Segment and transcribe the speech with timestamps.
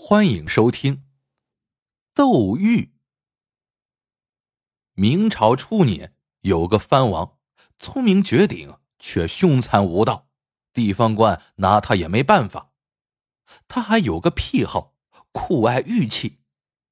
[0.00, 0.94] 欢迎收听
[2.14, 2.84] 《斗玉》。
[4.94, 7.36] 明朝初年，有个藩王，
[7.78, 10.28] 聪明绝顶，却凶残无道，
[10.72, 12.72] 地方官拿他也没办法。
[13.66, 14.94] 他还有个癖好，
[15.32, 16.38] 酷爱玉器，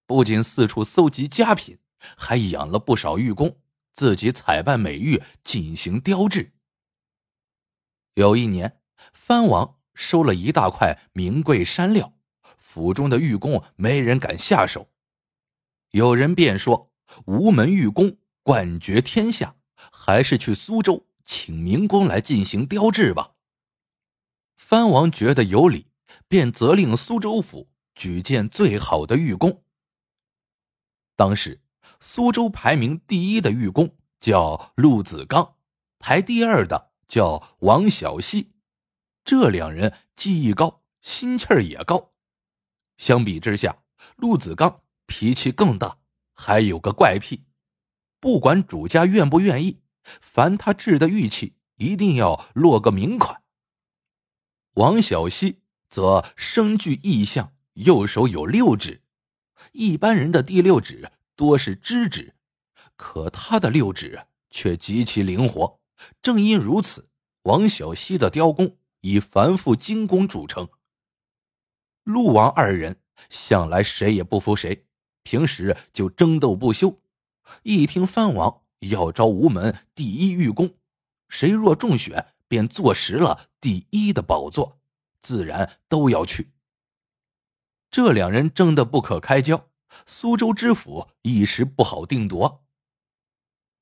[0.04, 1.78] 不仅四处搜集佳品，
[2.18, 3.60] 还养了不少玉工，
[3.94, 6.52] 自己采办美玉进行雕制。
[8.14, 8.82] 有一年，
[9.14, 12.12] 藩王收了一大块名贵山料。
[12.76, 14.90] 府中的玉工没人敢下手，
[15.92, 16.92] 有人便说
[17.24, 19.56] ：“吴门玉工冠绝天下，
[19.90, 23.32] 还是去苏州请明工来进行雕制吧。”
[24.60, 25.86] 藩王觉得有理，
[26.28, 29.62] 便责令苏州府举荐最好的玉工。
[31.16, 31.62] 当时
[31.98, 35.54] 苏州排名第一的玉工叫陆子刚，
[35.98, 38.52] 排第二的叫王小溪，
[39.24, 42.12] 这两人技艺高，心气儿也高。
[42.96, 43.82] 相比之下，
[44.16, 45.98] 陆子刚脾气更大，
[46.34, 47.44] 还有个怪癖，
[48.20, 49.80] 不管主家愿不愿意，
[50.20, 53.42] 凡他制的玉器一定要落个名款。
[54.74, 59.02] 王小溪则生具异象，右手有六指，
[59.72, 62.34] 一般人的第六指多是知指，
[62.96, 65.80] 可他的六指却极其灵活。
[66.20, 67.08] 正因如此，
[67.42, 70.68] 王小溪的雕工以繁复精工著称。
[72.06, 74.86] 陆王二人向来谁也不服谁，
[75.24, 77.00] 平时就争斗不休。
[77.64, 80.76] 一听藩王要招吴门第一御工，
[81.28, 84.78] 谁若中选，便坐实了第一的宝座，
[85.20, 86.52] 自然都要去。
[87.90, 89.68] 这两人争得不可开交，
[90.06, 92.64] 苏州知府一时不好定夺。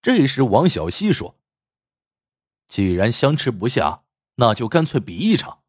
[0.00, 1.39] 这时，王小溪说
[2.69, 4.05] ：“既然相持不下，
[4.36, 5.62] 那就干脆比一场，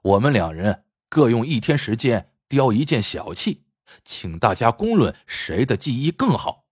[0.00, 3.64] 我们两人。”各用一天时间雕一件小器，
[4.04, 6.66] 请大家公论谁的技艺更好。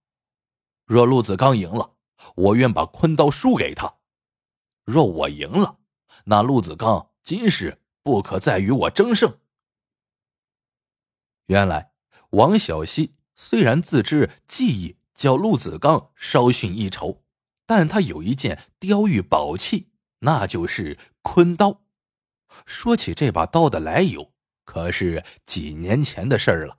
[0.84, 1.94] 若陆子刚赢了，
[2.34, 3.98] 我愿把坤刀输给他；
[4.84, 5.78] 若我赢了，
[6.24, 9.38] 那陆子刚今世不可再与我争胜。
[11.46, 11.92] 原来
[12.30, 17.22] 王小溪虽然自知技艺较陆子刚稍逊一筹，
[17.66, 21.85] 但他有一件雕玉宝器，那就是坤刀。
[22.64, 24.32] 说起这把刀的来由，
[24.64, 26.78] 可是几年前的事儿了。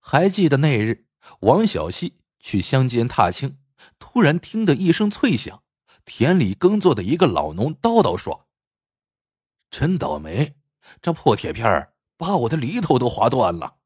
[0.00, 1.06] 还记得那日，
[1.40, 3.58] 王小西去乡间踏青，
[3.98, 5.62] 突然听得一声脆响，
[6.04, 8.48] 田里耕作的一个老农叨叨说
[9.70, 10.56] ：“真倒霉，
[11.02, 13.76] 这破铁片把我的犁头都划断了。”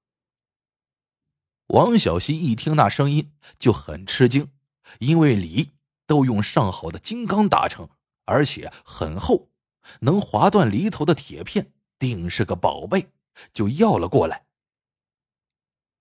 [1.69, 4.53] 王小西一听那声音就很吃惊，
[4.99, 5.73] 因为犁
[6.07, 7.89] 都用上好的金刚打成，
[8.27, 9.52] 而且很厚。
[10.01, 13.11] 能划断犁头的铁片，定是个宝贝，
[13.53, 14.47] 就要了过来。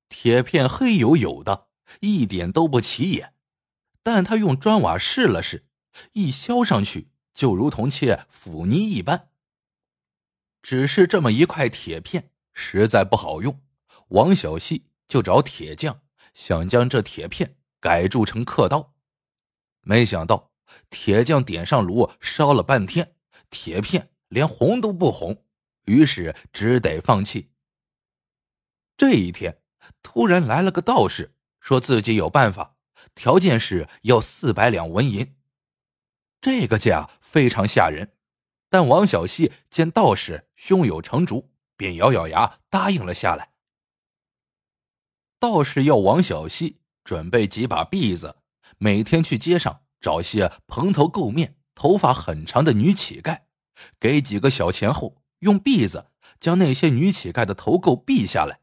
[0.10, 1.68] 铁片黑黝黝的，
[2.02, 3.34] 一点都不起眼，
[4.04, 5.66] 但他用砖瓦试了试，
[6.14, 9.30] 一削上去就如同切腐泥一般。
[10.62, 13.62] 只是这么一块铁片实在不好用，
[14.10, 16.02] 王小溪就找铁匠，
[16.34, 18.94] 想将这铁片改铸成刻刀，
[19.82, 20.52] 没想到
[20.90, 23.16] 铁匠点上炉烧了半天。
[23.52, 25.46] 铁片连红都不红，
[25.86, 27.52] 于是只得放弃。
[28.98, 29.62] 这一天，
[30.02, 32.78] 突然来了个道士，说自己有办法，
[33.14, 35.36] 条件是要四百两纹银。
[36.40, 38.16] 这个价非常吓人，
[38.70, 43.52] 但王小西见道士胸有成竹，便咬咬牙答应了下来。
[45.40, 48.38] 道士要王小溪准备几把篦子，
[48.78, 51.58] 每天去街上找些蓬头垢面。
[51.82, 53.40] 头发很长的女乞丐，
[54.00, 58.60] 给几个小钱后，用篦子将那些女乞丐的头垢篦下来。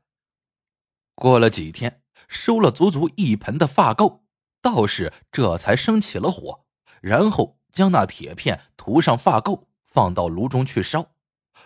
[1.17, 4.21] 过了几天，收了足足一盆的发垢，
[4.63, 6.65] 道士这才生起了火，
[7.01, 11.11] 然后将那铁片涂上发垢，放到炉中去烧。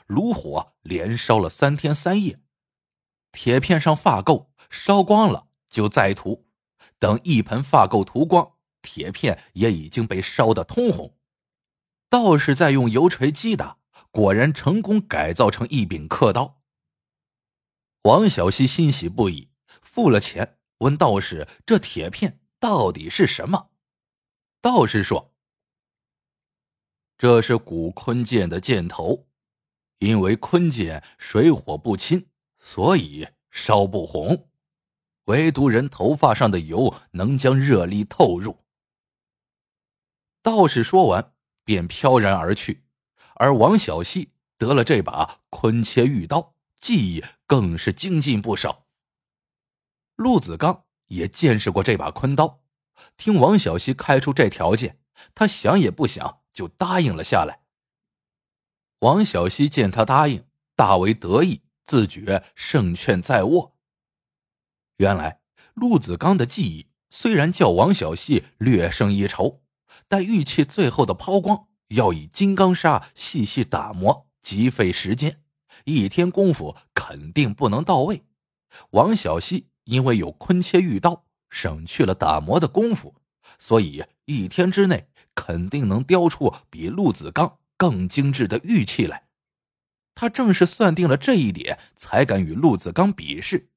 [0.07, 2.41] 炉火连烧了三天三夜，
[3.31, 6.47] 铁片上发垢烧光了，就再涂。
[6.99, 11.15] 等一盆发垢涂光，铁片也已经被烧得通红。
[12.13, 13.79] 道士在用油锤击打，
[14.11, 16.61] 果然成功改造成一柄刻刀。
[18.03, 19.49] 王小西欣喜不已，
[19.81, 23.71] 付了钱，问道士：“这铁片到底是什么？”
[24.61, 25.33] 道士说
[27.17, 29.27] ：“这是古坤剑的剑头，
[30.01, 34.51] 因为坤剑水火不侵，所以烧不红，
[35.25, 38.59] 唯独人头发上的油能将热力透入。”
[40.45, 41.33] 道士说完。
[41.65, 42.85] 便飘然而去，
[43.35, 48.87] 而王小溪得了这把坤切玉刀，技艺更是精进不少。
[50.17, 52.63] 陆子刚也见识过这把坤刀，
[53.17, 54.99] 听王小溪开出这条件，
[55.35, 57.63] 他想也不想就答应了下来。
[59.01, 60.45] 王小溪见他答应，
[60.77, 63.77] 大为得意，自觉胜券在握。
[64.99, 65.41] 原来
[65.75, 69.62] 陆子刚的技艺虽然较王小溪略胜一筹，
[70.09, 75.43] 但玉器最后的抛光要以金刚砂细细打磨，极费时间，
[75.85, 78.25] 一天功夫肯定不能到位。
[78.91, 83.15] 王小溪因为有坤切玉刀，省去了打磨的功夫，
[83.59, 87.59] 所以一天之内肯定能雕出比陆子刚。
[87.79, 89.27] 更精致的玉器来，
[90.15, 93.71] 他正是算定了这一点，才敢与陆子刚比试。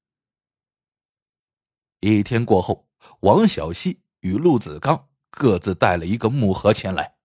[2.02, 2.88] 一天过后，
[3.22, 7.16] 王小溪与陆子刚各自带了一个木盒前来。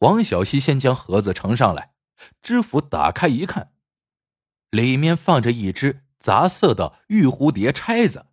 [0.00, 1.94] 王小西先将盒子呈上来，
[2.42, 3.72] 知府打开一看，
[4.70, 8.26] 里面放着一只杂色的玉蝴蝶钗子。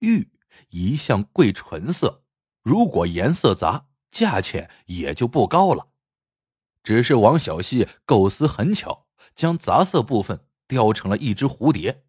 [0.00, 0.30] 玉
[0.68, 2.24] 一向贵纯色，
[2.62, 5.88] 如果颜色杂，价钱也就不高了。
[6.82, 12.04] 只是王小西构思很巧，将杂色部分雕成了一只蝴蝶。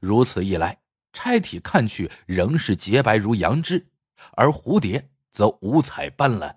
[0.00, 0.82] 如此一来，
[1.12, 3.92] 钗体看去仍是洁白如羊脂，
[4.32, 6.56] 而蝴蝶则五彩斑斓。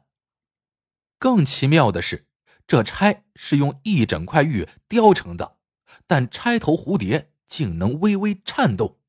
[1.18, 2.28] 更奇妙的是，
[2.68, 5.58] 这钗是用一整块玉雕成的，
[6.08, 9.00] 但钗头蝴蝶竟能微微颤动。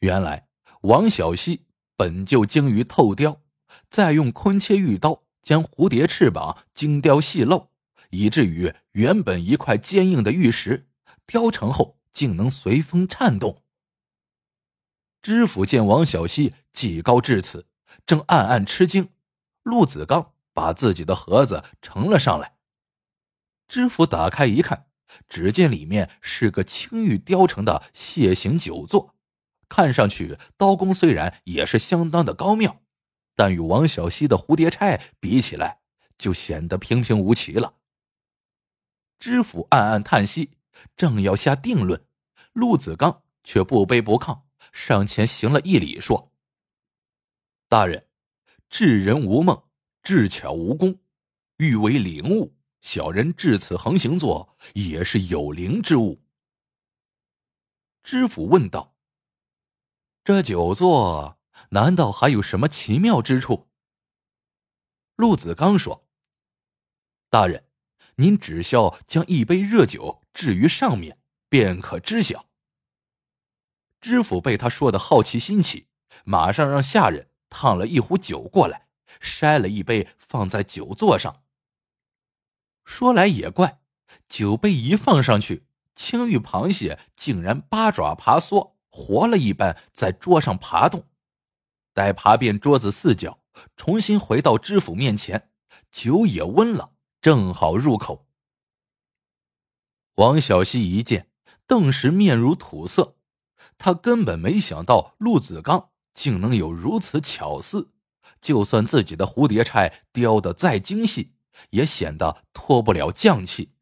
[0.00, 0.48] 原来
[0.82, 1.66] 王小溪
[1.96, 3.42] 本就精于透雕，
[3.88, 5.24] 再用坤切玉刀。
[5.42, 7.68] 将蝴蝶翅膀精雕细镂，
[8.10, 10.90] 以至于原本一块坚硬的玉石
[11.26, 13.62] 雕成后，竟能随风颤动。
[15.22, 17.66] 知府见王小溪技高至此，
[18.06, 19.10] 正暗暗吃惊。
[19.62, 22.56] 陆子刚把自己的盒子呈了上来。
[23.68, 24.86] 知府打开一看，
[25.28, 29.14] 只见里面是个青玉雕成的蟹形酒座，
[29.68, 32.80] 看上去刀工虽然也是相当的高妙。
[33.36, 35.80] 但与王小溪的蝴蝶钗比起来，
[36.18, 37.74] 就显得平平无奇了。
[39.18, 40.50] 知府暗暗叹息，
[40.96, 42.04] 正要下定论，
[42.52, 46.29] 陆子刚却不卑不亢，上前行了一礼，说
[47.70, 48.08] ：“大人，
[48.68, 49.62] 智人无梦，
[50.02, 50.98] 智巧无功，
[51.58, 56.20] 欲为灵物，小人至此横行坐也是有灵之物。”
[58.02, 58.96] 知府问道
[60.24, 61.38] ：“这酒座？”
[61.70, 63.68] 难道还有什么奇妙之处？
[65.14, 66.08] 陆子刚说
[67.30, 67.68] ：“大人，
[68.16, 72.48] 您只需要将一杯热酒置于上面，便可知晓。”
[74.02, 75.86] 知府被他说的好奇心起，
[76.24, 78.86] 马上让下人烫了一壶酒过来，
[79.20, 81.42] 筛了一杯放在酒座上。
[82.84, 83.80] 说来也怪，
[84.28, 91.06] 酒杯一放上去，青玉螃蟹竟然八爪爬缩，活了一般在桌上爬动。
[91.92, 93.42] 待爬遍桌子四角，
[93.76, 95.50] 重新回到知府面前，
[95.90, 98.26] 酒也温了，正好入口。
[100.14, 101.30] 王小溪一见，
[101.66, 103.16] 顿时面如土色。
[103.76, 105.90] 他根本没想到陆子刚
[106.20, 107.92] 竟能有如此巧思，
[108.42, 111.32] 就算自己的蝴蝶钗雕得再精细，
[111.70, 113.72] 也显得脱不了匠气。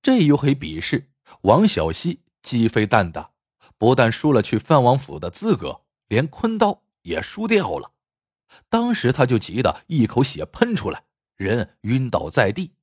[0.00, 1.10] 这一回比试，
[1.42, 3.32] 王小溪鸡飞蛋打，
[3.76, 6.82] 不但输了去藩王府的资格，连坤刀。
[7.02, 7.92] 也输掉了，
[8.68, 11.04] 当时他就急得一口血喷出来，
[11.36, 12.74] 人晕倒在地。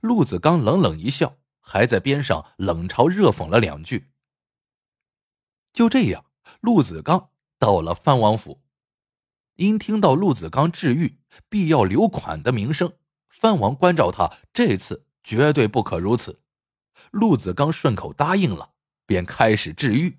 [0.00, 4.10] 陆子刚冷冷一笑，还在边上冷嘲热讽了两句。
[5.72, 6.24] 就这样，
[6.60, 7.30] 陆子刚
[7.64, 8.60] 到了藩王府，
[9.54, 11.16] 因听到陆子刚治愈
[11.48, 12.92] 必要留款的名声，
[13.30, 16.42] 藩王关照他这次绝对不可如此。
[17.10, 18.74] 陆子刚顺口答应了，
[19.06, 20.18] 便开始治愈。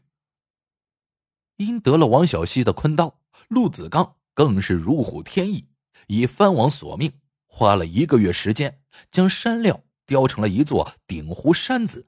[1.58, 3.22] 因得了王小溪的坤刀。
[3.50, 5.68] 陆子刚更是如虎添翼，
[6.08, 7.14] 以藩王索命，
[7.46, 12.08] 花了一个月时间，将山料雕成了一座鼎湖山子。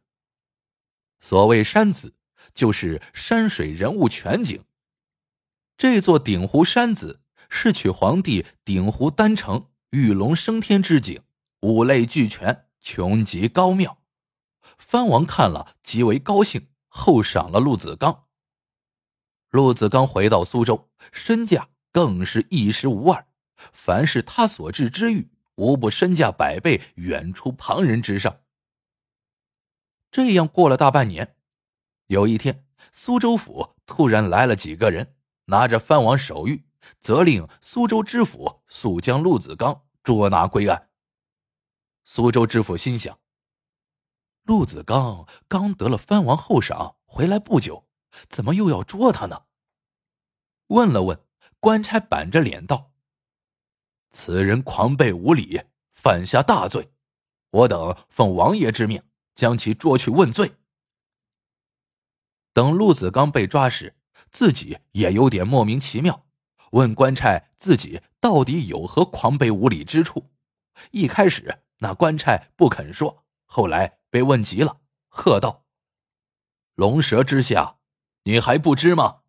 [1.20, 2.16] 所谓山子，
[2.56, 4.64] 就是山水人物全景。
[5.78, 11.22] 这座鼎湖山子是取皇帝鼎湖丹城玉龙升天之景，
[11.62, 14.00] 五类俱全，穷极高妙。
[14.80, 18.26] 藩王看了极为高兴，厚赏了陆子刚。
[19.52, 23.28] 陆子刚回到苏州，身价更是一时无二。
[23.56, 28.42] 凡是他所制之玉，无不身价百倍，远出旁人之上。
[30.10, 31.36] 这样过了大半年，
[32.08, 35.16] 有一天，苏州府突然来了几个人，
[35.48, 36.64] 拿着藩王手谕，
[37.00, 40.90] 责令苏州知府速将陆子刚捉拿归案。
[42.06, 43.20] 苏州知府心想：
[44.44, 47.88] 陆子刚刚得了藩王厚赏，回来不久，
[48.30, 49.44] 怎么又要捉他呢？
[50.68, 51.20] 问了问，
[51.60, 52.92] 官差板着脸道
[54.12, 55.62] ：“此人狂悖无礼，
[55.94, 56.92] 犯下大罪，
[57.52, 59.02] 我等奉王爷之命，
[59.34, 60.58] 将其捉去问罪。”
[62.52, 63.97] 等陆子刚被抓时，
[64.32, 66.26] 自己也有点莫名其妙，
[66.72, 70.32] 问官差自己到底有何狂悖无礼之处。
[70.92, 73.98] 一开始那官差不肯说，后来。
[74.10, 75.66] 被问急了，喝道
[76.76, 77.78] ：“龙蛇之下，
[78.24, 79.24] 你还不知吗？”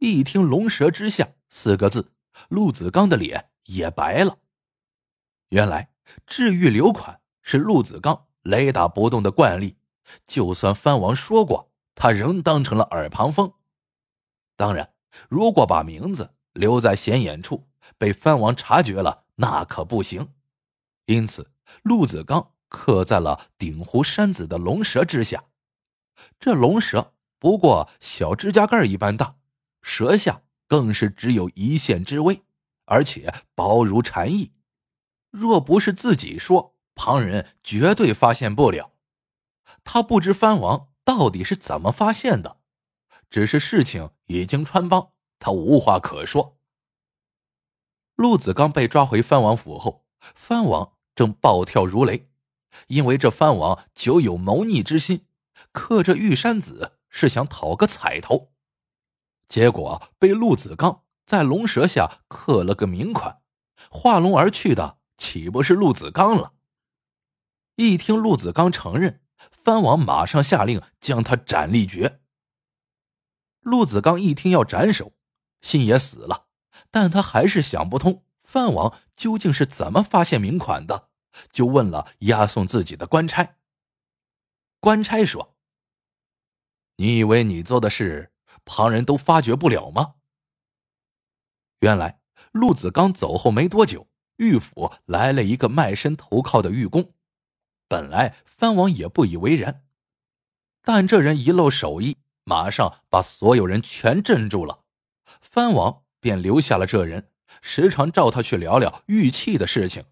[0.00, 2.14] 一听“龙蛇之下”四个字，
[2.48, 4.38] 陆子刚的脸也白了。
[5.50, 5.92] 原来
[6.26, 9.76] 治愈留款是陆子刚雷打不动的惯例，
[10.26, 13.52] 就算藩王说过，他仍当成了耳旁风。
[14.56, 14.92] 当然，
[15.28, 17.68] 如果把名字留在显眼处，
[17.98, 20.32] 被藩王察觉了，那可不行。
[21.06, 21.50] 因此，
[21.82, 22.52] 陆子刚。
[22.74, 25.44] 刻在了鼎湖山子的龙蛇之下，
[26.40, 29.36] 这龙蛇不过小指甲盖一般大，
[29.82, 32.42] 舌下更是只有一线之微，
[32.86, 34.54] 而且薄如蝉翼。
[35.30, 38.92] 若不是自己说，旁人绝对发现不了。
[39.84, 42.58] 他不知藩王到底是怎么发现的，
[43.30, 46.58] 只是事情已经穿帮，他无话可说。
[48.14, 52.28] 陆子刚被抓回藩王府后，藩王正暴跳如雷。
[52.86, 55.26] 因为这藩王久有谋逆之心，
[55.72, 58.52] 刻这玉山子是想讨个彩头，
[59.48, 63.42] 结果被陆子刚在龙舌下刻了个名款，
[63.90, 66.52] 画龙而去的岂不是陆子刚了？
[67.76, 69.21] 一听陆子刚承认，
[69.62, 72.20] 藩王马上下令将他斩立决。
[73.60, 75.12] 陆子刚一听要斩首，
[75.60, 76.46] 心也死了，
[76.90, 81.10] 但他还是想不通藩王究竟是怎么发现名款的。
[81.50, 83.56] 就问了押送自己的官差。
[84.80, 85.56] 官差说
[86.98, 88.32] ：“你以为你做的事，
[88.66, 90.16] 旁人都发觉不了吗？”
[91.80, 97.14] 原来陆子刚走后没多久，御府来了一个卖身投靠的御工。
[97.92, 99.84] 本来藩王也不以为然，
[100.80, 104.84] 但这人一露手艺，马上把所有人全镇住了。
[105.42, 107.28] 藩王便留下了这人，
[107.60, 110.06] 时常召他去聊聊玉器的事情。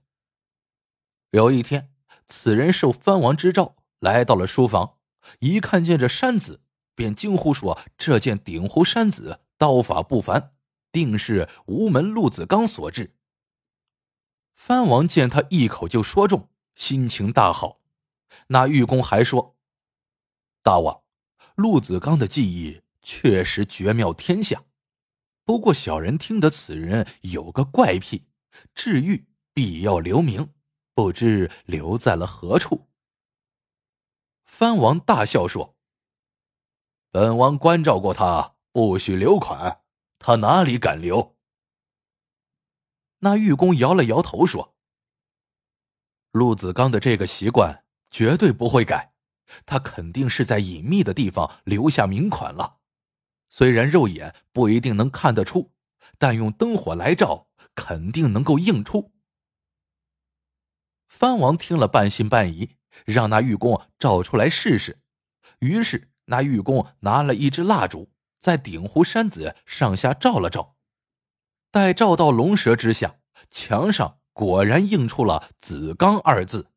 [1.30, 1.90] 有一天，
[2.26, 4.98] 此人受藩王之召来到了书房，
[5.38, 6.60] 一看见这山子，
[6.94, 10.52] 便惊呼说：“这件鼎湖山子刀法不凡，
[10.92, 13.14] 定是吴门陆子刚所制。”
[14.52, 17.82] 藩王见他一口就说中，心情大好。
[18.46, 19.54] 那玉工还说
[20.64, 21.02] ：“大王，
[21.54, 24.64] 陆子刚的技艺确实绝妙天下，
[25.44, 28.26] 不过小人听得此人有个怪癖，
[28.74, 30.54] 治愈必要留名。”
[30.92, 32.88] 不知留在了何处。
[34.44, 35.76] 藩王大笑说
[37.10, 39.82] ：“本王关照过他，不许留款，
[40.18, 41.36] 他哪里敢留？”
[43.20, 44.74] 那玉工摇了摇头说
[46.32, 49.12] ：“陆子刚的这个习惯绝对不会改，
[49.66, 52.78] 他肯定是在隐秘的地方留下名款了。
[53.48, 55.72] 虽然肉眼不一定能看得出，
[56.18, 59.12] 但用灯火来照，肯定能够映出。”
[61.08, 65.00] 藩王听了半信半疑，让那玉工照出来试试。
[65.58, 70.76] 于是那玉工拿了一支蜡烛，在鼎湖山子上下照了照。
[71.72, 73.16] 待照到龙蛇之下，
[73.50, 76.70] 墙上果然映出了“子刚”二字。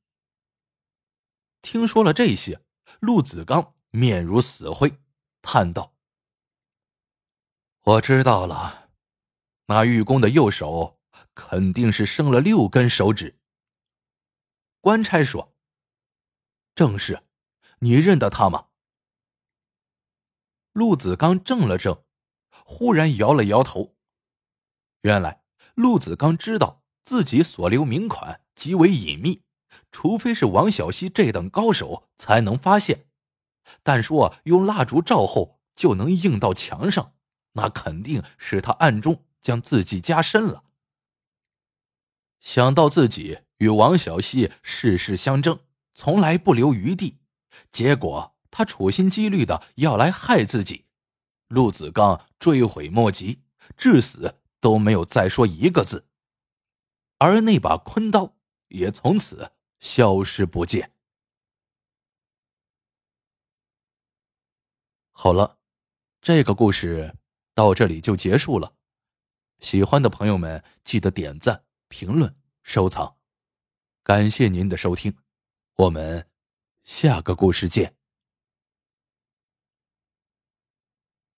[1.61, 2.61] 听说了这些，
[2.99, 4.99] 陆子刚面如死灰，
[5.41, 5.93] 叹道
[7.83, 8.89] ：“我知道了，
[9.67, 10.99] 那玉工的右手
[11.33, 13.39] 肯定是生了六根手指。”
[14.81, 15.55] 官差说
[16.75, 17.23] ：“正是，
[17.79, 18.67] 你认得他吗？”
[20.73, 22.03] 陆子刚怔了怔，
[22.49, 23.95] 忽然摇了摇头。
[25.01, 25.45] 原来
[25.75, 29.41] 陆子刚知道自己所留名款极为隐秘，
[29.91, 33.05] 除非是王小溪这等高手才能发现。
[33.81, 37.13] 但说用蜡烛照后就能映到墙上，
[37.53, 40.63] 那肯定是他暗中将自己加深了。
[42.39, 43.39] 想到自己。
[43.59, 45.57] 与王小溪事事相争，
[45.93, 47.19] 从来不留余地，
[47.71, 50.83] 结果他处心积虑的要来害自己，
[51.47, 53.39] 陆子刚追悔莫及，
[53.77, 56.07] 至死都没有再说一个字，
[57.23, 58.35] 而那把坤刀
[58.67, 60.91] 也从此消失不见。
[65.13, 65.57] 好了，
[66.21, 67.15] 这个故事
[67.55, 68.75] 到这里就结束了，
[69.61, 73.15] 喜欢的朋友们记得点赞、评论、收藏。
[74.03, 75.17] 感谢您的收听，
[75.75, 76.29] 我们
[76.83, 77.95] 下个故事见。